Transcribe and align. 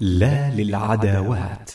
لا 0.00 0.50
للعداوات. 0.50 1.70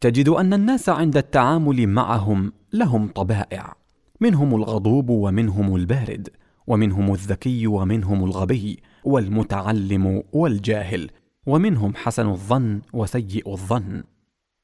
تجد 0.00 0.28
أن 0.28 0.54
الناس 0.54 0.88
عند 0.88 1.16
التعامل 1.16 1.86
معهم 1.86 2.52
لهم 2.72 3.08
طبائع. 3.08 3.74
منهم 4.20 4.54
الغضوب 4.54 5.10
ومنهم 5.10 5.76
البارد 5.76 6.28
ومنهم 6.66 7.12
الذكي 7.12 7.66
ومنهم 7.66 8.24
الغبي 8.24 8.82
والمتعلم 9.04 10.22
والجاهل 10.32 11.10
ومنهم 11.46 11.96
حسن 11.96 12.28
الظن 12.28 12.82
وسيء 12.92 13.52
الظن. 13.52 14.04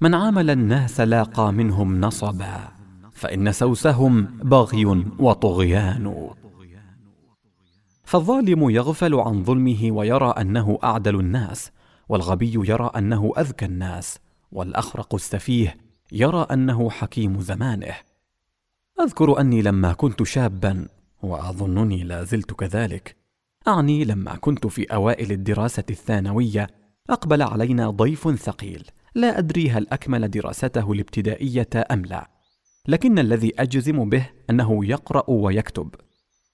من 0.00 0.14
عامل 0.14 0.50
الناس 0.50 1.00
لاقى 1.00 1.52
منهم 1.52 2.00
نصبا. 2.00 2.85
فإن 3.16 3.52
سوسهم 3.52 4.24
بغي 4.42 4.84
وطغيان. 5.18 6.30
فالظالم 8.04 8.70
يغفل 8.70 9.14
عن 9.14 9.44
ظلمه 9.44 9.90
ويرى 9.90 10.34
أنه 10.38 10.78
أعدل 10.84 11.20
الناس 11.20 11.70
والغبي 12.08 12.52
يرى 12.54 12.90
أنه 12.96 13.32
أذكى 13.38 13.64
الناس 13.64 14.18
والأخرق 14.52 15.14
السفيه 15.14 15.76
يرى 16.12 16.46
أنه 16.50 16.90
حكيم 16.90 17.40
زمانه. 17.40 17.94
أذكر 19.00 19.40
أني 19.40 19.62
لما 19.62 19.92
كنت 19.92 20.22
شابا 20.22 20.88
وأظنني 21.22 22.04
لا 22.04 22.24
زلت 22.24 22.52
كذلك 22.52 23.16
أعني 23.68 24.04
لما 24.04 24.36
كنت 24.36 24.66
في 24.66 24.84
أوائل 24.84 25.32
الدراسة 25.32 25.84
الثانوية 25.90 26.66
أقبل 27.10 27.42
علينا 27.42 27.90
ضيف 27.90 28.28
ثقيل 28.28 28.84
لا 29.14 29.38
أدري 29.38 29.70
هل 29.70 29.86
أكمل 29.92 30.30
دراسته 30.30 30.92
الابتدائية 30.92 31.68
أم 31.90 32.04
لا. 32.04 32.35
لكن 32.88 33.18
الذي 33.18 33.52
أجزم 33.58 34.08
به 34.08 34.30
أنه 34.50 34.84
يقرأ 34.84 35.30
ويكتب. 35.30 35.94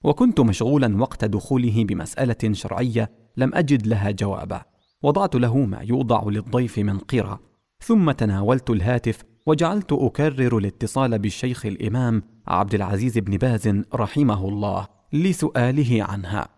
وكنت 0.03 0.39
مشغولا 0.39 1.01
وقت 1.01 1.25
دخوله 1.25 1.85
بمسألة 1.85 2.53
شرعية 2.53 3.11
لم 3.37 3.55
أجد 3.55 3.87
لها 3.87 4.11
جوابا. 4.11 4.61
وضعت 5.03 5.35
له 5.35 5.57
ما 5.57 5.81
يوضع 5.81 6.23
للضيف 6.23 6.79
من 6.79 6.99
قرى 6.99 7.39
ثم 7.79 8.11
تناولت 8.11 8.69
الهاتف 8.69 9.23
وجعلت 9.45 9.91
أكرر 9.91 10.57
الاتصال 10.57 11.19
بالشيخ 11.19 11.65
الإمام 11.65 12.23
عبد 12.47 12.75
العزيز 12.75 13.17
بن 13.17 13.37
باز 13.37 13.81
رحمه 13.93 14.47
الله 14.47 14.87
لسؤاله 15.13 16.03
عنها. 16.03 16.49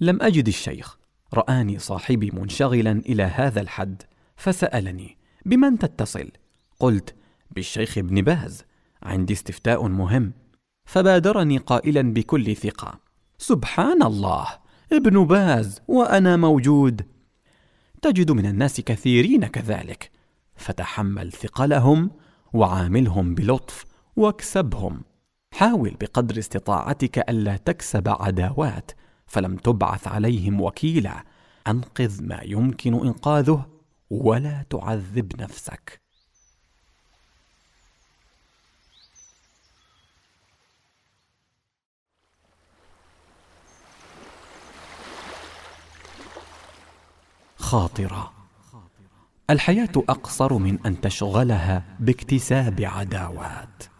لم 0.00 0.22
أجد 0.22 0.48
الشيخ. 0.48 0.98
رآني 1.34 1.78
صاحبي 1.78 2.30
منشغلا 2.30 2.92
إلى 2.92 3.22
هذا 3.22 3.60
الحد 3.60 4.02
فسألني 4.36 5.16
بمن 5.46 5.78
تتصل؟ 5.78 6.30
قلت 6.80 7.14
بالشيخ 7.50 7.98
ابن 7.98 8.22
باز. 8.22 8.64
عندي 9.02 9.32
استفتاء 9.32 9.88
مهم. 9.88 10.32
فبادرني 10.84 11.58
قائلا 11.58 12.12
بكل 12.12 12.56
ثقة. 12.56 13.00
سبحان 13.38 14.02
الله 14.02 14.46
ابن 14.92 15.24
باز 15.26 15.80
وأنا 15.88 16.36
موجود. 16.36 17.06
تجد 18.02 18.30
من 18.30 18.46
الناس 18.46 18.80
كثيرين 18.80 19.46
كذلك. 19.46 20.10
فتحمل 20.56 21.32
ثقلهم 21.32 22.10
وعاملهم 22.52 23.34
بلطف 23.34 23.84
واكسبهم. 24.16 25.02
حاول 25.54 25.96
بقدر 26.00 26.38
استطاعتك 26.38 27.18
ألا 27.18 27.56
تكسب 27.56 28.08
عداوات 28.08 28.90
فلم 29.26 29.56
تبعث 29.56 30.08
عليهم 30.08 30.60
وكيلا. 30.60 31.24
أنقذ 31.68 32.22
ما 32.22 32.40
يمكن 32.44 32.94
إنقاذه 32.94 33.66
ولا 34.10 34.64
تعذب 34.70 35.40
نفسك. 35.40 36.01
خاطرة. 47.72 48.32
الحياة 49.50 49.92
أقصر 49.96 50.58
من 50.58 50.78
أن 50.86 51.00
تشغلها 51.00 51.84
باكتساب 52.00 52.80
عداوات. 52.80 53.91